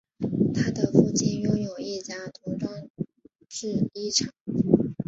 [0.55, 2.89] 他的父亲拥有一家童装
[3.47, 4.33] 制衣厂。